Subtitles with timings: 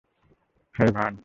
[0.75, 1.15] হেই, Verne.